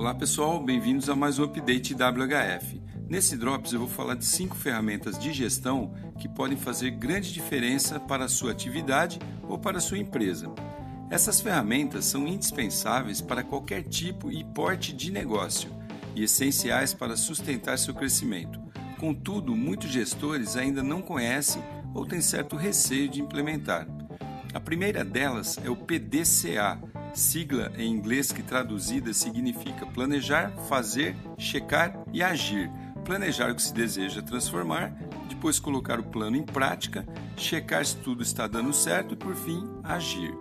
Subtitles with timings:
[0.00, 2.80] Olá pessoal, bem-vindos a mais um update WHF.
[3.06, 8.00] Nesse Drops eu vou falar de cinco ferramentas de gestão que podem fazer grande diferença
[8.00, 10.50] para a sua atividade ou para a sua empresa.
[11.10, 15.70] Essas ferramentas são indispensáveis para qualquer tipo e porte de negócio
[16.16, 18.58] e essenciais para sustentar seu crescimento.
[18.98, 21.62] Contudo, muitos gestores ainda não conhecem
[21.94, 23.86] ou têm certo receio de implementar.
[24.54, 26.80] A primeira delas é o PDCA,
[27.14, 32.70] sigla em inglês que traduzida significa planejar, fazer, checar e agir.
[33.04, 34.92] Planejar o que se deseja transformar,
[35.28, 39.66] depois colocar o plano em prática, checar se tudo está dando certo e, por fim,
[39.82, 40.34] agir.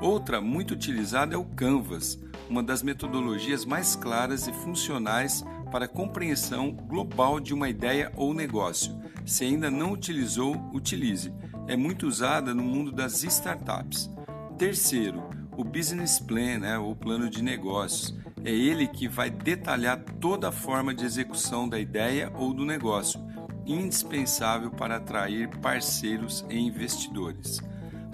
[0.00, 2.18] Outra muito utilizada é o Canvas,
[2.48, 8.34] uma das metodologias mais claras e funcionais para a compreensão global de uma ideia ou
[8.34, 8.96] negócio.
[9.24, 11.32] Se ainda não utilizou, utilize.
[11.66, 14.10] É muito usada no mundo das startups.
[14.58, 15.22] Terceiro,
[15.56, 18.16] o business plan, né, ou plano de negócios.
[18.44, 23.20] É ele que vai detalhar toda a forma de execução da ideia ou do negócio,
[23.66, 27.62] indispensável para atrair parceiros e investidores.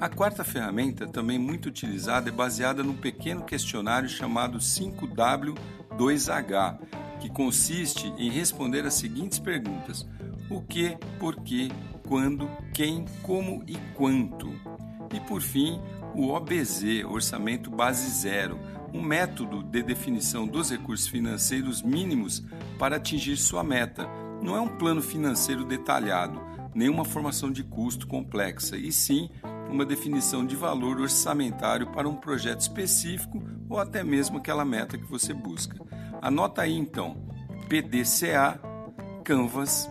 [0.00, 6.78] A quarta ferramenta, também muito utilizada, é baseada num pequeno questionário chamado 5W2H,
[7.20, 10.08] que consiste em responder as seguintes perguntas:
[10.48, 11.68] o que, por quê,
[12.08, 14.50] quando, quem, como e quanto.
[15.12, 15.78] E por fim,
[16.14, 18.58] o OBZ, Orçamento Base Zero,
[18.92, 22.44] um método de definição dos recursos financeiros mínimos
[22.78, 24.08] para atingir sua meta.
[24.42, 26.40] Não é um plano financeiro detalhado,
[26.74, 29.30] nem uma formação de custo complexa, e sim
[29.70, 35.08] uma definição de valor orçamentário para um projeto específico ou até mesmo aquela meta que
[35.08, 35.76] você busca.
[36.20, 37.16] Anota aí então:
[37.68, 38.60] PDCA,
[39.24, 39.88] Canvas,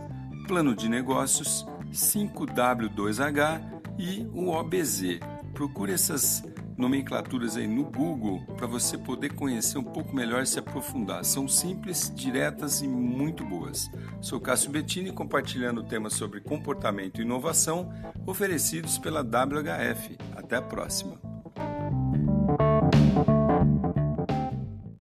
[0.48, 3.62] Plano de Negócios, 5W2H
[3.98, 5.20] e o OBZ.
[5.60, 6.42] Procure essas
[6.78, 11.26] nomenclaturas aí no Google para você poder conhecer um pouco melhor e se aprofundar.
[11.26, 13.92] São simples, diretas e muito boas.
[14.22, 17.92] Sou Cássio Bettini compartilhando temas sobre comportamento e inovação
[18.26, 20.18] oferecidos pela WHF.
[20.34, 21.29] Até a próxima.